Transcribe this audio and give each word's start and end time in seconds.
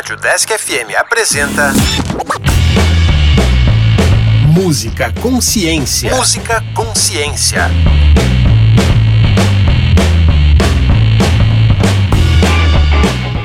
Rádio 0.00 0.16
Desk 0.16 0.50
FM 0.50 0.96
apresenta. 0.98 1.72
Música 4.46 5.12
Consciência. 5.20 6.16
Música 6.16 6.64
Consciência. 6.74 7.70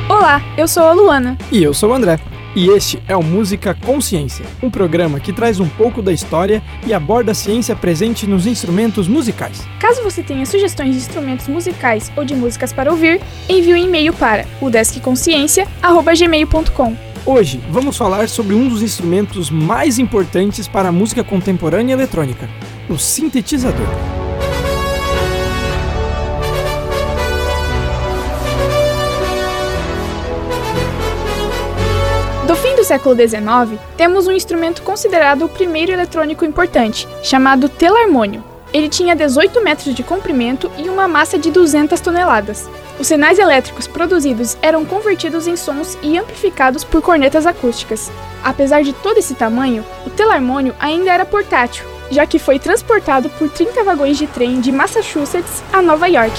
Olá, 0.08 0.42
eu 0.58 0.66
sou 0.66 0.84
a 0.84 0.94
Luana. 0.94 1.38
E 1.52 1.62
eu 1.62 1.74
sou 1.74 1.90
o 1.90 1.94
André. 1.94 2.22
E 2.56 2.70
este 2.70 3.04
é 3.06 3.18
o 3.18 3.22
Música 3.22 3.76
Consciência, 3.76 4.46
um 4.64 4.70
programa 4.70 5.20
que 5.20 5.34
traz 5.34 5.60
um 5.60 5.68
pouco 5.68 6.02
da 6.02 6.14
história 6.14 6.64
e 6.88 6.94
aborda 6.94 7.34
a 7.34 7.36
ciência 7.36 7.76
presente 7.76 8.26
nos 8.26 8.48
instrumentos 8.48 9.10
musicais. 9.10 9.68
Caso 9.78 10.02
você 10.02 10.24
tenha 10.24 10.46
sugestões 10.46 10.92
de 10.92 10.98
instrumentos 11.00 11.50
musicais 11.50 12.10
ou 12.16 12.24
de 12.24 12.34
músicas 12.34 12.72
para 12.72 12.90
ouvir, 12.90 13.20
envie 13.50 13.74
um 13.74 13.78
e-mail 13.78 14.14
para 14.14 14.46
o 14.62 14.70
deskconsciência@gmail.com. 14.70 16.96
Hoje 17.26 17.60
vamos 17.70 17.98
falar 17.98 18.30
sobre 18.30 18.56
um 18.56 18.70
dos 18.70 18.82
instrumentos 18.82 19.50
mais 19.50 20.00
importantes 20.00 20.66
para 20.66 20.88
a 20.88 20.94
música 20.94 21.26
contemporânea 21.26 21.92
eletrônica, 21.92 22.50
o 22.90 22.98
sintetizador. 22.98 24.15
Século 32.86 33.16
XIX, 33.16 33.80
temos 33.98 34.28
um 34.28 34.32
instrumento 34.32 34.82
considerado 34.82 35.46
o 35.46 35.50
primeiro 35.50 35.92
eletrônico 35.92 36.46
importante, 36.46 37.08
chamado 37.22 37.68
telarmônio. 37.68 38.44
Ele 38.74 38.88
tinha 38.90 39.16
18 39.16 39.64
metros 39.64 39.96
de 39.96 40.04
comprimento 40.04 40.72
e 40.78 40.90
uma 40.90 41.08
massa 41.08 41.38
de 41.38 41.50
200 41.50 42.00
toneladas. 42.00 42.70
Os 43.00 43.08
sinais 43.08 43.40
elétricos 43.40 43.88
produzidos 43.88 44.58
eram 44.62 44.86
convertidos 44.86 45.48
em 45.48 45.56
sons 45.56 45.98
e 46.02 46.18
amplificados 46.18 46.84
por 46.84 47.02
cornetas 47.02 47.46
acústicas. 47.46 48.12
Apesar 48.44 48.84
de 48.84 48.94
todo 48.94 49.18
esse 49.18 49.34
tamanho, 49.34 49.84
o 50.06 50.10
telarmônio 50.10 50.76
ainda 50.80 51.12
era 51.12 51.26
portátil, 51.26 51.86
já 52.12 52.26
que 52.26 52.40
foi 52.40 52.60
transportado 52.60 53.30
por 53.32 53.50
30 53.50 53.84
vagões 53.84 54.18
de 54.18 54.28
trem 54.28 54.62
de 54.62 54.72
Massachusetts 54.72 55.64
a 55.74 55.82
Nova 55.82 56.08
York. 56.08 56.36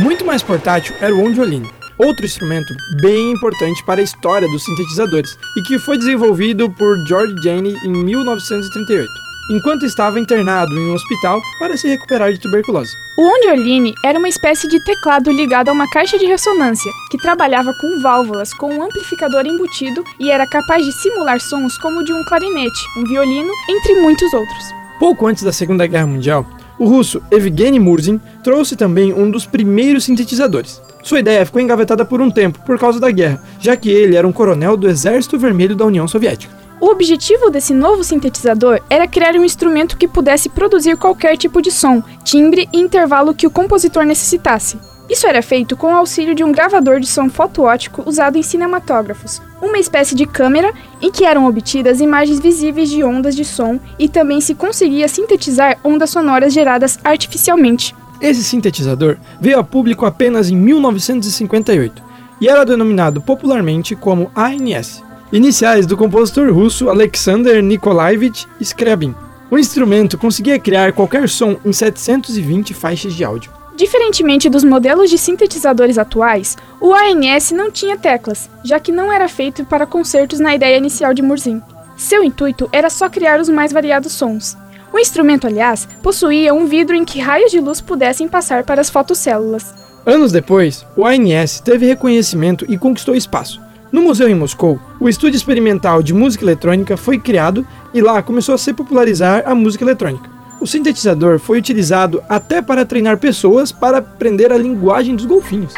Muito 0.00 0.24
mais 0.24 0.42
portátil 0.42 0.94
era 0.98 1.14
o 1.14 1.22
ondiolino, 1.22 1.70
outro 1.98 2.24
instrumento 2.24 2.72
bem 3.02 3.32
importante 3.32 3.84
para 3.84 4.00
a 4.00 4.04
história 4.04 4.48
dos 4.48 4.64
sintetizadores 4.64 5.38
e 5.58 5.62
que 5.62 5.78
foi 5.78 5.98
desenvolvido 5.98 6.70
por 6.70 6.96
George 7.06 7.34
Janney 7.44 7.76
em 7.84 7.90
1938, 7.90 9.06
enquanto 9.52 9.84
estava 9.84 10.18
internado 10.18 10.72
em 10.72 10.90
um 10.90 10.94
hospital 10.94 11.38
para 11.58 11.76
se 11.76 11.86
recuperar 11.86 12.32
de 12.32 12.38
tuberculose. 12.38 12.90
O 13.18 13.28
ondioline 13.28 13.92
era 14.02 14.18
uma 14.18 14.28
espécie 14.28 14.66
de 14.68 14.82
teclado 14.82 15.30
ligado 15.30 15.68
a 15.68 15.72
uma 15.72 15.90
caixa 15.90 16.18
de 16.18 16.24
ressonância, 16.24 16.90
que 17.10 17.18
trabalhava 17.18 17.74
com 17.74 18.00
válvulas 18.00 18.54
com 18.54 18.74
um 18.74 18.82
amplificador 18.82 19.44
embutido 19.44 20.02
e 20.18 20.30
era 20.30 20.46
capaz 20.46 20.82
de 20.82 20.92
simular 20.92 21.38
sons 21.40 21.76
como 21.76 22.00
o 22.00 22.04
de 22.06 22.14
um 22.14 22.24
clarinete, 22.24 22.86
um 22.96 23.04
violino, 23.04 23.52
entre 23.68 24.00
muitos 24.00 24.32
outros. 24.32 24.64
Pouco 24.98 25.26
antes 25.26 25.42
da 25.42 25.52
Segunda 25.52 25.86
Guerra 25.86 26.06
Mundial, 26.06 26.46
o 26.80 26.86
russo 26.86 27.22
Evgeny 27.30 27.78
Murzin 27.78 28.18
trouxe 28.42 28.74
também 28.74 29.12
um 29.12 29.30
dos 29.30 29.44
primeiros 29.44 30.04
sintetizadores. 30.04 30.80
Sua 31.02 31.20
ideia 31.20 31.44
ficou 31.44 31.60
engavetada 31.60 32.06
por 32.06 32.22
um 32.22 32.30
tempo 32.30 32.58
por 32.64 32.78
causa 32.78 32.98
da 32.98 33.10
guerra, 33.10 33.42
já 33.60 33.76
que 33.76 33.90
ele 33.90 34.16
era 34.16 34.26
um 34.26 34.32
coronel 34.32 34.78
do 34.78 34.88
Exército 34.88 35.38
Vermelho 35.38 35.76
da 35.76 35.84
União 35.84 36.08
Soviética. 36.08 36.58
O 36.80 36.86
objetivo 36.86 37.50
desse 37.50 37.74
novo 37.74 38.02
sintetizador 38.02 38.80
era 38.88 39.06
criar 39.06 39.34
um 39.34 39.44
instrumento 39.44 39.98
que 39.98 40.08
pudesse 40.08 40.48
produzir 40.48 40.96
qualquer 40.96 41.36
tipo 41.36 41.60
de 41.60 41.70
som, 41.70 42.02
timbre 42.24 42.66
e 42.72 42.80
intervalo 42.80 43.34
que 43.34 43.46
o 43.46 43.50
compositor 43.50 44.06
necessitasse. 44.06 44.78
Isso 45.10 45.26
era 45.26 45.42
feito 45.42 45.76
com 45.76 45.88
o 45.88 45.96
auxílio 45.96 46.36
de 46.36 46.44
um 46.44 46.52
gravador 46.52 47.00
de 47.00 47.06
som 47.08 47.28
fotoóptico 47.28 48.04
usado 48.06 48.38
em 48.38 48.44
cinematógrafos, 48.44 49.42
uma 49.60 49.76
espécie 49.76 50.14
de 50.14 50.24
câmera 50.24 50.72
em 51.02 51.10
que 51.10 51.24
eram 51.24 51.48
obtidas 51.48 52.00
imagens 52.00 52.38
visíveis 52.38 52.88
de 52.88 53.02
ondas 53.02 53.34
de 53.34 53.44
som 53.44 53.80
e 53.98 54.08
também 54.08 54.40
se 54.40 54.54
conseguia 54.54 55.08
sintetizar 55.08 55.80
ondas 55.82 56.10
sonoras 56.10 56.52
geradas 56.52 56.96
artificialmente. 57.02 57.92
Esse 58.20 58.44
sintetizador 58.44 59.16
veio 59.40 59.58
a 59.58 59.64
público 59.64 60.06
apenas 60.06 60.48
em 60.48 60.54
1958 60.54 62.00
e 62.40 62.48
era 62.48 62.64
denominado 62.64 63.20
popularmente 63.20 63.96
como 63.96 64.30
ANS, 64.36 65.02
iniciais 65.32 65.86
do 65.86 65.96
compositor 65.96 66.54
russo 66.54 66.88
Alexander 66.88 67.60
Nikolaevich 67.60 68.46
Scriabin. 68.62 69.16
O 69.50 69.58
instrumento 69.58 70.16
conseguia 70.16 70.60
criar 70.60 70.92
qualquer 70.92 71.28
som 71.28 71.56
em 71.64 71.72
720 71.72 72.72
faixas 72.72 73.12
de 73.12 73.24
áudio. 73.24 73.59
Diferentemente 73.80 74.50
dos 74.50 74.62
modelos 74.62 75.08
de 75.08 75.16
sintetizadores 75.16 75.96
atuais, 75.96 76.54
o 76.78 76.92
ANS 76.92 77.50
não 77.50 77.70
tinha 77.70 77.96
teclas, 77.96 78.50
já 78.62 78.78
que 78.78 78.92
não 78.92 79.10
era 79.10 79.26
feito 79.26 79.64
para 79.64 79.86
concertos 79.86 80.38
na 80.38 80.54
ideia 80.54 80.76
inicial 80.76 81.14
de 81.14 81.22
Murzin. 81.22 81.62
Seu 81.96 82.22
intuito 82.22 82.68
era 82.74 82.90
só 82.90 83.08
criar 83.08 83.40
os 83.40 83.48
mais 83.48 83.72
variados 83.72 84.12
sons. 84.12 84.54
O 84.92 84.98
instrumento, 84.98 85.46
aliás, 85.46 85.88
possuía 86.02 86.52
um 86.52 86.66
vidro 86.66 86.94
em 86.94 87.06
que 87.06 87.20
raios 87.20 87.50
de 87.50 87.58
luz 87.58 87.80
pudessem 87.80 88.28
passar 88.28 88.64
para 88.64 88.82
as 88.82 88.90
fotocélulas. 88.90 89.72
Anos 90.04 90.30
depois, 90.30 90.84
o 90.94 91.06
ANS 91.06 91.60
teve 91.60 91.86
reconhecimento 91.86 92.66
e 92.68 92.76
conquistou 92.76 93.14
espaço. 93.14 93.62
No 93.90 94.02
museu 94.02 94.28
em 94.28 94.34
Moscou, 94.34 94.78
o 95.00 95.08
Estúdio 95.08 95.38
Experimental 95.38 96.02
de 96.02 96.12
Música 96.12 96.44
Eletrônica 96.44 96.98
foi 96.98 97.18
criado 97.18 97.66
e 97.94 98.02
lá 98.02 98.22
começou 98.22 98.54
a 98.54 98.58
se 98.58 98.74
popularizar 98.74 99.42
a 99.46 99.54
música 99.54 99.84
eletrônica. 99.84 100.39
O 100.60 100.66
sintetizador 100.66 101.38
foi 101.38 101.56
utilizado 101.56 102.22
até 102.28 102.60
para 102.60 102.84
treinar 102.84 103.16
pessoas 103.16 103.72
para 103.72 103.98
aprender 103.98 104.52
a 104.52 104.58
linguagem 104.58 105.16
dos 105.16 105.24
golfinhos. 105.24 105.72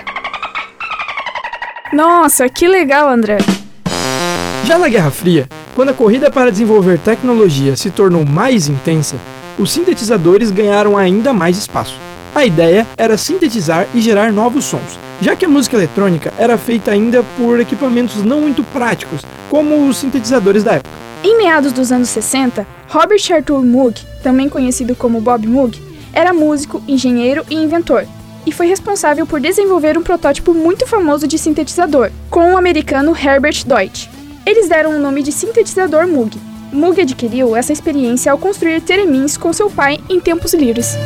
Nossa, 1.92 2.48
que 2.48 2.66
legal, 2.66 3.08
André! 3.08 3.38
Já 4.64 4.78
na 4.78 4.88
Guerra 4.88 5.12
Fria, 5.12 5.48
quando 5.76 5.90
a 5.90 5.94
corrida 5.94 6.32
para 6.32 6.50
desenvolver 6.50 6.98
tecnologia 6.98 7.76
se 7.76 7.90
tornou 7.90 8.24
mais 8.24 8.66
intensa, 8.66 9.16
os 9.56 9.70
sintetizadores 9.70 10.50
ganharam 10.50 10.98
ainda 10.98 11.32
mais 11.32 11.58
espaço. 11.58 11.94
A 12.34 12.44
ideia 12.44 12.84
era 12.96 13.16
sintetizar 13.16 13.86
e 13.94 14.00
gerar 14.00 14.32
novos 14.32 14.64
sons, 14.64 14.98
já 15.20 15.36
que 15.36 15.44
a 15.44 15.48
música 15.48 15.76
eletrônica 15.76 16.32
era 16.36 16.58
feita 16.58 16.90
ainda 16.90 17.22
por 17.36 17.60
equipamentos 17.60 18.24
não 18.24 18.40
muito 18.40 18.64
práticos, 18.64 19.20
como 19.48 19.86
os 19.86 19.98
sintetizadores 19.98 20.64
da 20.64 20.72
época. 20.72 20.90
Em 21.22 21.36
meados 21.36 21.72
dos 21.72 21.92
anos 21.92 22.08
60, 22.08 22.66
Robert 22.88 23.20
Arthur 23.30 23.62
Moog, 23.62 23.94
também 24.22 24.48
conhecido 24.48 24.94
como 24.94 25.20
Bob 25.20 25.46
Moog, 25.46 25.78
era 26.12 26.32
músico, 26.32 26.82
engenheiro 26.86 27.44
e 27.50 27.54
inventor, 27.54 28.06
e 28.46 28.52
foi 28.52 28.66
responsável 28.66 29.26
por 29.26 29.40
desenvolver 29.40 29.96
um 29.98 30.02
protótipo 30.02 30.54
muito 30.54 30.86
famoso 30.86 31.26
de 31.26 31.38
sintetizador, 31.38 32.10
com 32.30 32.52
o 32.52 32.56
americano 32.56 33.16
Herbert 33.16 33.64
Deutsch. 33.66 34.08
Eles 34.44 34.68
deram 34.68 34.96
o 34.96 34.98
nome 34.98 35.22
de 35.22 35.32
sintetizador 35.32 36.06
Moog. 36.06 36.36
Moog 36.72 37.00
adquiriu 37.00 37.54
essa 37.54 37.72
experiência 37.72 38.32
ao 38.32 38.38
construir 38.38 38.80
teremins 38.80 39.36
com 39.36 39.52
seu 39.52 39.70
pai 39.70 40.00
em 40.08 40.18
tempos 40.18 40.54
livres. 40.54 40.96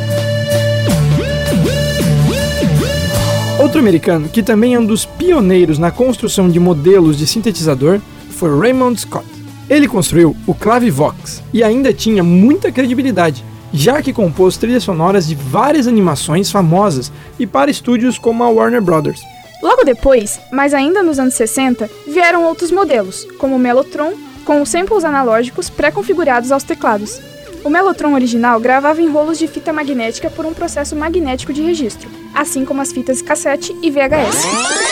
Outro 3.59 3.79
americano 3.79 4.29
que 4.29 4.43
também 4.43 4.75
é 4.75 4.79
um 4.79 4.85
dos 4.85 5.05
pioneiros 5.05 5.77
na 5.77 5.91
construção 5.91 6.49
de 6.49 6.59
modelos 6.59 7.17
de 7.17 7.27
sintetizador 7.27 7.99
foi 8.29 8.57
Raymond 8.57 9.01
Scott. 9.01 9.36
Ele 9.69 9.87
construiu 9.87 10.35
o 10.45 10.53
Clavivox 10.53 11.43
e 11.53 11.63
ainda 11.63 11.91
tinha 11.91 12.23
muita 12.23 12.71
credibilidade, 12.71 13.43
já 13.73 14.01
que 14.01 14.13
compôs 14.13 14.55
trilhas 14.57 14.83
sonoras 14.83 15.27
de 15.27 15.35
várias 15.35 15.87
animações 15.87 16.49
famosas 16.49 17.11
e 17.37 17.45
para 17.45 17.69
estúdios 17.69 18.17
como 18.17 18.43
a 18.43 18.49
Warner 18.49 18.81
Brothers. 18.81 19.21
Logo 19.61 19.83
depois, 19.83 20.39
mas 20.51 20.73
ainda 20.73 21.03
nos 21.03 21.19
anos 21.19 21.33
60, 21.33 21.89
vieram 22.07 22.45
outros 22.45 22.71
modelos, 22.71 23.27
como 23.37 23.55
o 23.55 23.59
Mellotron, 23.59 24.13
com 24.45 24.61
os 24.61 24.69
samples 24.69 25.03
analógicos 25.03 25.69
pré-configurados 25.69 26.51
aos 26.51 26.63
teclados. 26.63 27.19
O 27.63 27.69
Mellotron 27.69 28.13
original 28.13 28.61
gravava 28.61 29.01
em 29.01 29.09
rolos 29.09 29.37
de 29.37 29.47
fita 29.47 29.73
magnética 29.73 30.29
por 30.29 30.45
um 30.45 30.53
processo 30.53 30.95
magnético 30.95 31.51
de 31.51 31.61
registro, 31.61 32.09
assim 32.33 32.63
como 32.63 32.81
as 32.81 32.93
fitas 32.93 33.21
cassete 33.21 33.75
e 33.81 33.91
VHS. 33.91 34.86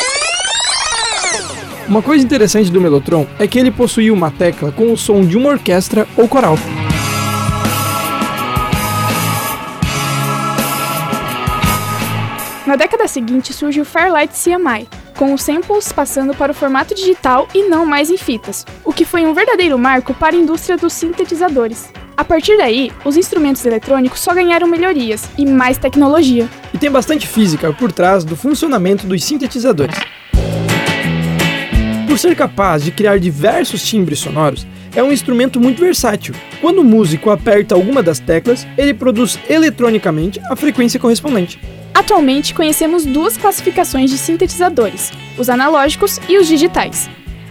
Uma 1.88 2.02
coisa 2.02 2.26
interessante 2.26 2.72
do 2.72 2.82
Mellotron 2.82 3.28
é 3.38 3.46
que 3.46 3.60
ele 3.60 3.70
possuía 3.70 4.12
uma 4.12 4.32
tecla 4.32 4.72
com 4.72 4.92
o 4.92 4.98
som 4.98 5.24
de 5.24 5.38
uma 5.38 5.50
orquestra 5.50 6.08
ou 6.18 6.28
coral. 6.28 6.58
Na 12.66 12.76
década 12.76 13.08
seguinte 13.08 13.54
surge 13.54 13.80
o 13.80 13.86
Fairlight 13.86 14.34
CMI, 14.34 14.88
com 15.16 15.32
os 15.32 15.44
samples 15.44 15.92
passando 15.92 16.34
para 16.34 16.52
o 16.52 16.56
formato 16.56 16.96
digital 16.96 17.48
e 17.54 17.70
não 17.70 17.86
mais 17.86 18.10
em 18.10 18.18
fitas, 18.18 18.66
o 18.84 18.92
que 18.92 19.06
foi 19.06 19.24
um 19.24 19.36
verdadeiro 19.36 19.78
marco 19.78 20.12
para 20.16 20.36
a 20.36 20.40
indústria 20.40 20.76
dos 20.76 20.92
sintetizadores. 20.92 21.92
A 22.18 22.24
partir 22.24 22.58
daí, 22.58 22.92
os 23.04 23.16
instrumentos 23.16 23.64
eletrônicos 23.64 24.22
só 24.22 24.34
ganharam 24.34 24.68
melhorias 24.68 25.30
e 25.38 25.46
mais 25.46 25.78
tecnologia. 25.78 26.50
E 26.74 26.78
tem 26.80 26.90
bastante 26.90 27.28
física 27.28 27.72
por 27.72 27.92
trás 27.92 28.24
do 28.24 28.36
funcionamento 28.36 29.06
dos 29.06 29.24
sintetizadores. 29.24 29.96
Por 32.16 32.20
ser 32.20 32.34
capaz 32.34 32.82
de 32.82 32.92
criar 32.92 33.20
diversos 33.20 33.84
timbres 33.84 34.20
sonoros, 34.20 34.66
é 34.96 35.04
um 35.04 35.12
instrumento 35.12 35.60
muito 35.60 35.82
versátil. 35.82 36.34
Quando 36.62 36.80
o 36.80 36.84
músico 36.84 37.30
aperta 37.30 37.76
alguma 37.76 38.02
das 38.02 38.20
teclas, 38.20 38.66
ele 38.78 38.94
produz 38.94 39.38
eletronicamente 39.50 40.40
a 40.50 40.56
frequência 40.56 40.98
correspondente. 40.98 41.60
Atualmente 41.94 42.54
conhecemos 42.54 43.04
duas 43.06 43.36
classificações 43.36 44.10
de 44.10 44.18
sintetizadores, 44.18 45.12
os 45.38 45.50
analógicos 45.50 46.18
e 46.30 46.38
os 46.38 46.48
digitais. 46.48 47.10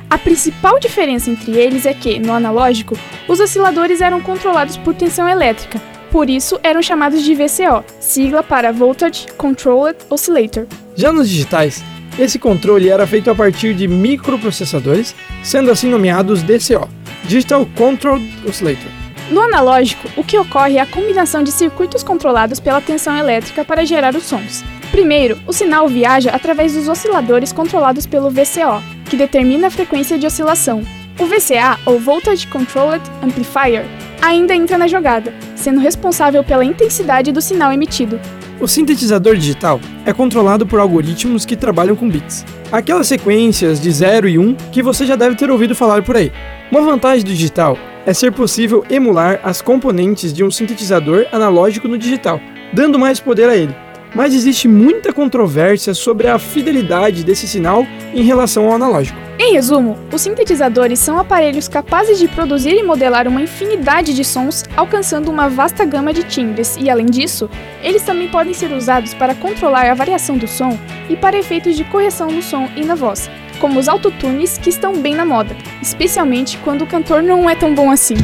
A 0.09 0.17
principal 0.17 0.81
diferença 0.81 1.31
entre 1.31 1.53
eles 1.53 1.85
é 1.85 1.93
que, 1.93 2.19
no 2.19 2.33
analógico, 2.33 2.97
os 3.29 3.41
osciladores 3.41 4.01
eram 4.01 4.23
controlados 4.23 4.79
por 4.79 4.95
tensão 4.95 5.29
elétrica, 5.29 5.79
por 6.11 6.31
isso 6.31 6.59
eram 6.63 6.81
chamados 6.81 7.23
de 7.23 7.35
VCO, 7.35 7.85
sigla 8.01 8.43
para 8.43 8.73
Voltage 8.73 9.27
Controlled 9.37 9.99
Oscillator. 10.09 10.67
Já 10.97 11.13
nos 11.13 11.29
digitais, 11.29 11.85
esse 12.19 12.39
controle 12.39 12.89
era 12.89 13.07
feito 13.07 13.31
a 13.31 13.35
partir 13.35 13.75
de 13.75 13.89
microprocessadores, 13.89 15.15
sendo 15.43 15.71
assim 15.71 15.89
nomeados 15.89 16.43
DCO, 16.43 16.89
Digital 17.25 17.67
Controlled 17.77 18.29
Oscillator. 18.49 18.91
No 19.31 19.41
analógico, 19.41 20.09
o 20.17 20.23
que 20.23 20.39
ocorre 20.39 20.77
é 20.77 20.81
a 20.81 20.87
combinação 20.87 21.43
de 21.43 21.51
circuitos 21.51 22.03
controlados 22.03 22.61
pela 22.61 22.81
tensão 22.81 23.17
elétrica 23.17 23.65
para 23.65 23.85
gerar 23.85 24.15
os 24.15 24.25
sons. 24.25 24.63
Primeiro, 24.91 25.39
o 25.47 25.53
sinal 25.53 25.89
viaja 25.89 26.31
através 26.31 26.75
dos 26.75 26.89
osciladores 26.89 27.53
controlados 27.53 28.07
pelo 28.07 28.31
VCO, 28.31 28.83
que 29.07 29.17
determina 29.17 29.67
a 29.67 29.71
frequência 29.71 30.19
de 30.19 30.27
oscilação. 30.27 30.83
O 31.19 31.27
VCA, 31.27 31.79
ou 31.87 31.99
Voltage 31.99 32.47
Controlled 32.47 33.03
Amplifier, 33.23 33.87
ainda 34.21 34.55
entra 34.55 34.77
na 34.77 34.87
jogada, 34.87 35.33
sendo 35.57 35.81
responsável 35.81 36.45
pela 36.45 36.65
intensidade 36.65 37.33
do 37.33 37.41
sinal 37.41 37.73
emitido. 37.73 38.21
O 38.61 38.69
sintetizador 38.69 39.37
digital 39.37 39.81
é 40.07 40.13
controlado 40.13 40.65
por 40.65 40.79
algoritmos 40.79 41.45
que 41.45 41.57
trabalham 41.57 41.97
com 41.97 42.09
bits, 42.09 42.47
aquelas 42.71 43.09
sequências 43.09 43.81
de 43.81 43.91
0 43.91 44.29
e 44.29 44.39
1 44.39 44.43
um 44.43 44.55
que 44.55 44.83
você 44.83 45.05
já 45.05 45.17
deve 45.17 45.35
ter 45.35 45.51
ouvido 45.51 45.75
falar 45.75 46.03
por 46.03 46.17
aí. 46.17 46.33
Uma 46.71 46.81
vantagem 46.81 47.25
do 47.25 47.33
digital 47.33 47.77
é 48.07 48.15
ser 48.15 48.33
possível 48.33 48.85
emular 48.89 49.41
as 49.43 49.61
componentes 49.61 50.33
de 50.33 50.45
um 50.45 50.51
sintetizador 50.51 51.27
analógico 51.33 51.89
no 51.89 51.99
digital, 51.99 52.41
dando 52.73 52.99
mais 52.99 53.19
poder 53.19 53.49
a 53.49 53.57
ele. 53.57 53.75
Mas 54.15 54.33
existe 54.33 54.69
muita 54.69 55.13
controvérsia 55.13 55.93
sobre 55.93 56.29
a 56.29 56.39
fidelidade 56.39 57.25
desse 57.25 57.49
sinal 57.49 57.85
em 58.15 58.23
relação 58.23 58.67
ao 58.67 58.75
analógico. 58.75 59.24
Em 59.39 59.53
resumo, 59.53 59.99
os 60.13 60.23
sintetizadores 60.23 61.01
são 61.01 61.19
aparelhos 61.19 61.67
capazes 61.67 62.19
de 62.19 62.29
produzir 62.29 62.75
e 62.75 62.83
modelar 62.85 63.27
uma 63.27 63.43
infinidade 63.43 64.15
de 64.15 64.25
sons, 64.25 64.65
alcançando 64.77 65.31
uma 65.31 65.49
vasta 65.49 65.85
gama 65.85 66.13
de 66.13 66.23
timbres, 66.23 66.77
e 66.81 66.89
além 66.89 67.07
disso, 67.07 67.51
eles 67.83 68.03
também 68.03 68.29
podem 68.29 68.55
ser 68.55 68.73
usados 68.73 69.13
para 69.13 69.35
controlar 69.35 69.91
a 69.91 69.95
variação 69.95 70.39
do 70.39 70.47
som 70.47 70.79
e 71.11 71.17
para 71.17 71.37
efeitos 71.37 71.77
de 71.77 71.83
correção 71.85 72.31
no 72.31 72.43
som 72.43 72.69
e 72.77 72.85
na 72.85 72.95
voz, 72.95 73.29
como 73.61 73.81
os 73.81 73.89
autotunes 73.89 74.57
que 74.57 74.71
estão 74.71 74.95
bem 74.95 75.17
na 75.17 75.25
moda, 75.25 75.57
especialmente 75.83 76.57
quando 76.59 76.83
o 76.83 76.87
cantor 76.87 77.23
não 77.23 77.51
é 77.51 77.57
tão 77.57 77.75
bom 77.75 77.91
assim. 77.91 78.15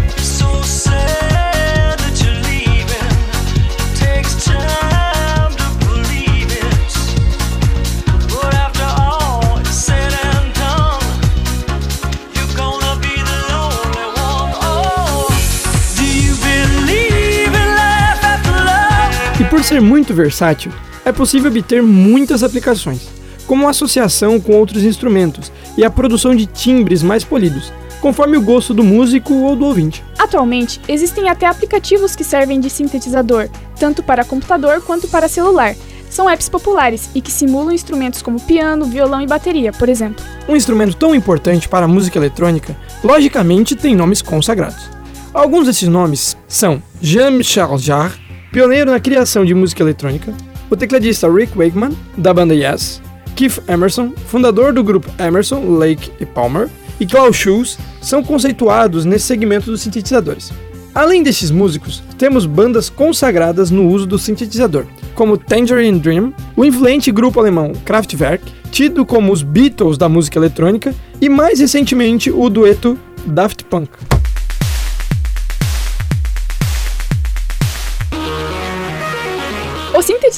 Por 19.60 19.64
ser 19.64 19.82
muito 19.82 20.14
versátil, 20.14 20.72
é 21.04 21.12
possível 21.12 21.50
obter 21.50 21.82
muitas 21.82 22.42
aplicações, 22.42 23.10
como 23.46 23.66
a 23.66 23.70
associação 23.70 24.40
com 24.40 24.54
outros 24.54 24.82
instrumentos 24.84 25.52
e 25.76 25.84
a 25.84 25.90
produção 25.90 26.34
de 26.34 26.46
timbres 26.46 27.02
mais 27.02 27.24
polidos, 27.24 27.70
conforme 28.00 28.38
o 28.38 28.40
gosto 28.40 28.72
do 28.72 28.82
músico 28.82 29.34
ou 29.34 29.54
do 29.54 29.66
ouvinte. 29.66 30.02
Atualmente, 30.18 30.80
existem 30.88 31.28
até 31.28 31.44
aplicativos 31.44 32.16
que 32.16 32.24
servem 32.24 32.58
de 32.58 32.70
sintetizador, 32.70 33.50
tanto 33.78 34.02
para 34.02 34.24
computador 34.24 34.80
quanto 34.80 35.08
para 35.08 35.28
celular. 35.28 35.76
São 36.08 36.30
apps 36.30 36.48
populares 36.48 37.10
e 37.14 37.20
que 37.20 37.30
simulam 37.30 37.74
instrumentos 37.74 38.22
como 38.22 38.40
piano, 38.40 38.86
violão 38.86 39.20
e 39.20 39.26
bateria, 39.26 39.74
por 39.74 39.90
exemplo. 39.90 40.24
Um 40.48 40.56
instrumento 40.56 40.96
tão 40.96 41.14
importante 41.14 41.68
para 41.68 41.84
a 41.84 41.88
música 41.88 42.18
eletrônica, 42.18 42.74
logicamente 43.04 43.76
tem 43.76 43.94
nomes 43.94 44.22
consagrados. 44.22 44.88
Alguns 45.34 45.66
desses 45.66 45.86
nomes 45.86 46.34
são 46.48 46.82
Jean-Michel 47.02 47.76
Jarre, 47.76 48.29
pioneiro 48.52 48.90
na 48.90 49.00
criação 49.00 49.44
de 49.44 49.54
música 49.54 49.82
eletrônica, 49.82 50.34
o 50.68 50.76
tecladista 50.76 51.30
Rick 51.30 51.56
Wakeman, 51.56 51.96
da 52.16 52.34
banda 52.34 52.54
Yes, 52.54 53.00
Keith 53.36 53.62
Emerson, 53.68 54.12
fundador 54.26 54.72
do 54.72 54.82
grupo 54.82 55.08
Emerson, 55.18 55.78
Lake 55.78 56.10
e 56.20 56.26
Palmer, 56.26 56.68
e 56.98 57.06
Klaus 57.06 57.36
Schulz 57.36 57.78
são 58.02 58.22
conceituados 58.22 59.04
nesse 59.04 59.26
segmento 59.26 59.70
dos 59.70 59.80
sintetizadores. 59.80 60.52
Além 60.94 61.22
desses 61.22 61.50
músicos, 61.50 62.02
temos 62.18 62.44
bandas 62.44 62.90
consagradas 62.90 63.70
no 63.70 63.88
uso 63.88 64.06
do 64.06 64.18
sintetizador, 64.18 64.84
como 65.14 65.38
Tangerine 65.38 66.00
Dream, 66.00 66.34
o 66.56 66.64
influente 66.64 67.12
grupo 67.12 67.38
alemão 67.38 67.72
Kraftwerk, 67.84 68.52
tido 68.70 69.06
como 69.06 69.32
os 69.32 69.42
Beatles 69.42 69.96
da 69.96 70.08
música 70.08 70.38
eletrônica, 70.38 70.92
e 71.20 71.28
mais 71.28 71.60
recentemente 71.60 72.30
o 72.30 72.48
dueto 72.50 72.98
Daft 73.24 73.64
Punk. 73.64 73.90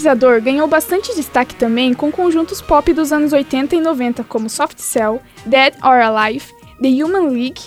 Sintetizador 0.02 0.42
ganhou 0.42 0.66
bastante 0.66 1.14
destaque 1.14 1.54
também 1.54 1.94
com 1.94 2.10
conjuntos 2.10 2.60
pop 2.60 2.92
dos 2.92 3.12
anos 3.12 3.32
80 3.32 3.76
e 3.76 3.80
90 3.80 4.24
como 4.24 4.50
Soft 4.50 4.78
Cell, 4.78 5.22
Dead 5.46 5.74
or 5.82 6.00
Alive, 6.00 6.44
The 6.80 6.88
Human 6.88 7.28
League, 7.28 7.60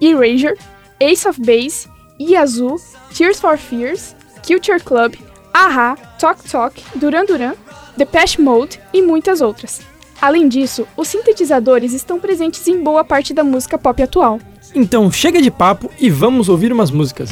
Erasure, 0.00 0.56
Ace 1.00 1.28
of 1.28 1.40
Base, 1.40 1.88
Yazoo, 2.20 2.76
Tears 3.12 3.40
for 3.40 3.58
Fears, 3.58 4.14
Culture 4.46 4.80
Club, 4.80 5.14
Aha, 5.52 5.96
Talk 6.18 6.48
Talk, 6.48 6.80
Duran 6.94 7.24
Duran, 7.24 7.54
Depeche 7.96 8.40
Mode 8.40 8.80
e 8.92 9.02
muitas 9.02 9.40
outras. 9.40 9.80
Além 10.20 10.48
disso, 10.48 10.86
os 10.96 11.08
sintetizadores 11.08 11.92
estão 11.92 12.20
presentes 12.20 12.66
em 12.68 12.80
boa 12.80 13.02
parte 13.02 13.34
da 13.34 13.42
música 13.42 13.76
pop 13.76 14.00
atual. 14.00 14.38
Então 14.74 15.10
chega 15.10 15.42
de 15.42 15.50
papo 15.50 15.90
e 15.98 16.08
vamos 16.08 16.48
ouvir 16.48 16.72
umas 16.72 16.90
músicas. 16.90 17.30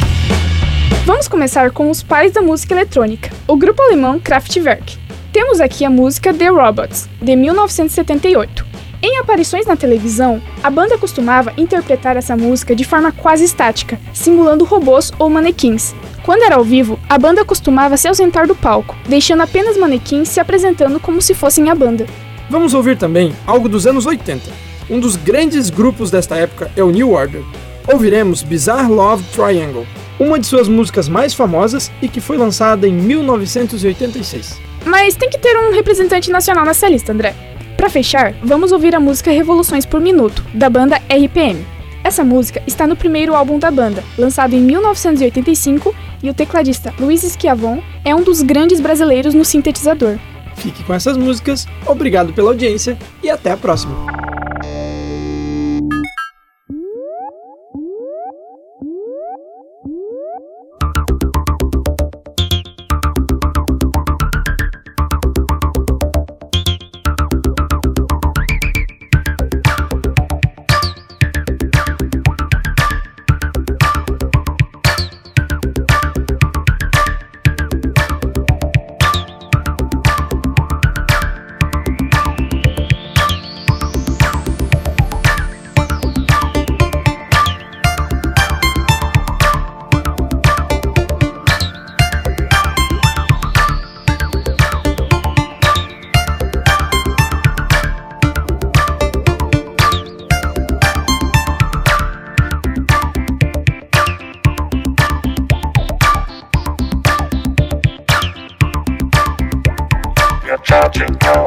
Vamos 1.05 1.29
começar 1.29 1.70
com 1.70 1.90
os 1.90 2.02
pais 2.02 2.32
da 2.32 2.43
música 2.43 2.75
eletrônica, 2.75 3.31
o 3.46 3.56
grupo 3.56 3.82
alemão 3.82 4.19
Kraftwerk. 4.19 4.99
Temos 5.32 5.61
aqui 5.61 5.85
a 5.85 5.90
música 5.90 6.32
The 6.32 6.49
Robots, 6.49 7.08
de 7.20 7.37
1978. 7.37 8.67
Em 9.00 9.19
aparições 9.19 9.67
na 9.67 9.76
televisão, 9.76 10.43
a 10.62 10.70
banda 10.70 10.99
costumava 10.99 11.52
interpretar 11.56 12.17
essa 12.17 12.37
música 12.37 12.75
de 12.75 12.85
forma 12.85 13.12
quase 13.12 13.44
estática, 13.44 13.99
simulando 14.12 14.64
robôs 14.64 15.12
ou 15.19 15.31
manequins. 15.31 15.94
Quando 16.25 16.43
era 16.43 16.56
ao 16.56 16.64
vivo, 16.64 16.99
a 17.08 17.19
banda 17.19 17.44
costumava 17.44 17.96
se 17.96 18.08
ausentar 18.08 18.46
do 18.46 18.56
palco, 18.56 18.96
deixando 19.08 19.43
apenas 19.43 19.76
manequins 19.76 20.29
se 20.29 20.40
apresentando 20.40 20.99
como 20.99 21.23
se 21.23 21.32
fossem 21.32 21.70
a 21.70 21.75
banda. 21.75 22.06
Vamos 22.50 22.75
ouvir 22.75 22.97
também 22.97 23.35
algo 23.47 23.68
dos 23.68 23.87
anos 23.87 24.04
80. 24.04 24.50
Um 24.90 24.99
dos 24.99 25.16
grandes 25.16 25.71
grupos 25.71 26.11
desta 26.11 26.35
época 26.37 26.71
é 26.75 26.83
o 26.83 26.90
New 26.90 27.12
Order. 27.12 27.42
Ouviremos 27.87 28.42
Bizarre 28.42 28.90
Love 28.90 29.23
Triangle, 29.35 29.87
uma 30.19 30.39
de 30.39 30.47
suas 30.47 30.69
músicas 30.69 31.09
mais 31.09 31.35
famosas 31.35 31.91
e 32.03 32.09
que 32.09 32.21
foi 32.21 32.37
lançada 32.37 32.87
em 32.87 32.93
1986. 32.93 34.61
Mas 34.85 35.17
tem 35.17 35.29
que 35.29 35.39
ter 35.39 35.57
um 35.57 35.73
representante 35.73 36.31
nacional 36.31 36.65
nessa 36.65 36.89
lista, 36.89 37.13
André. 37.13 37.35
Para 37.77 37.89
fechar, 37.89 38.35
vamos 38.43 38.73
ouvir 38.73 38.95
a 38.95 39.01
música 39.01 39.31
Revoluções 39.31 39.87
por 39.87 40.01
Minuto, 40.01 40.45
da 40.53 40.69
banda 40.69 41.01
RPM. 41.09 41.65
Essa 42.03 42.25
música 42.25 42.63
está 42.67 42.87
no 42.87 42.97
primeiro 42.97 43.35
álbum 43.35 43.59
da 43.59 43.71
banda, 43.71 44.03
lançado 44.17 44.55
em 44.55 44.61
1985, 44.61 45.95
e 46.23 46.31
o 46.31 46.35
tecladista 46.35 46.93
Luiz 46.99 47.23
Schiavon 47.23 47.83
é 48.05 48.15
um 48.15 48.23
dos 48.23 48.43
grandes 48.43 48.81
brasileiros 48.81 49.35
no 49.35 49.45
sintetizador. 49.45 50.19
Fique 50.57 50.83
com 50.83 50.95
essas 50.95 51.17
músicas, 51.17 51.67
obrigado 51.87 52.33
pela 52.33 52.51
audiência 52.51 52.99
e 53.23 53.31
até 53.31 53.53
a 53.53 53.57
próxima. 53.57 53.95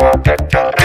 Música 0.02 0.32
Consciência. 0.52 0.81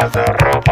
House. 0.00 0.69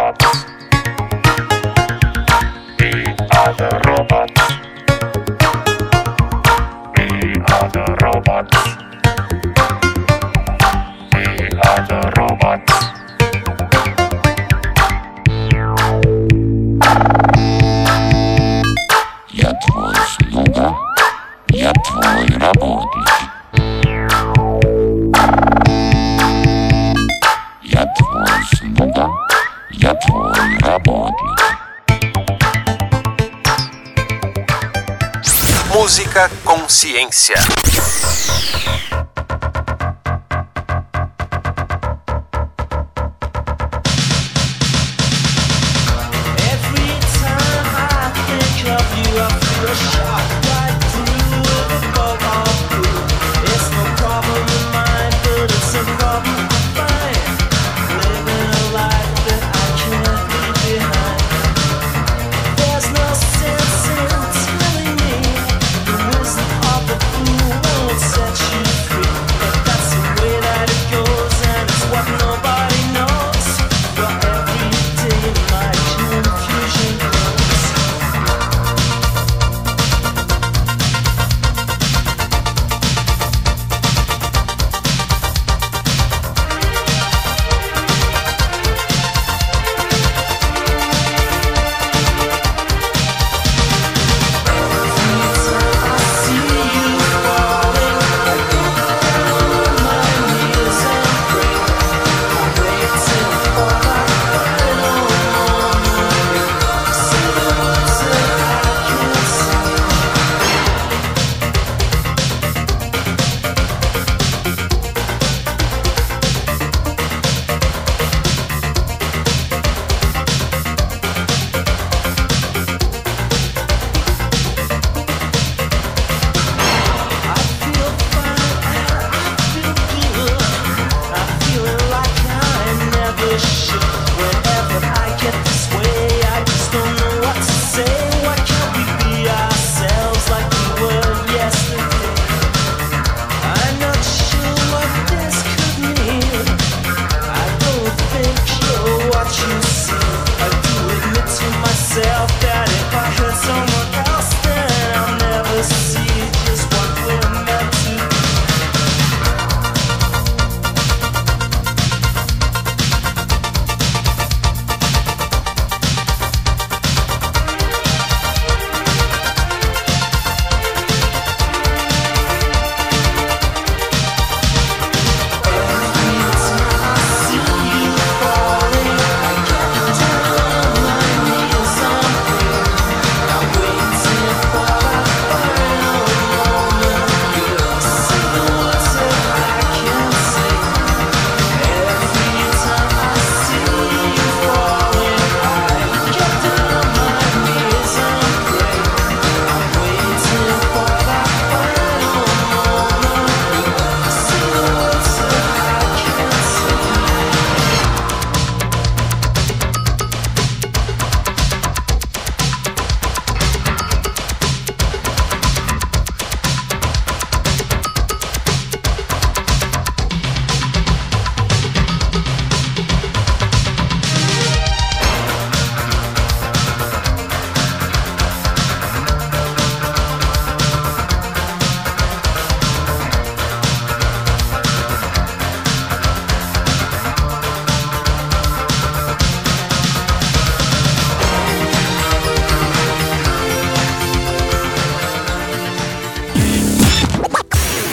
In 35.70 37.10
telling 37.10 38.87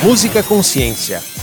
Música 0.06 0.44
Consciência. 0.44 1.35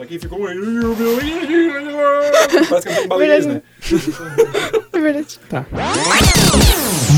Basicamente 2.70 3.08
baleias, 3.08 3.46
né? 3.46 3.62
É 4.92 4.98
verdade. 4.98 5.38
Tá. 5.48 5.64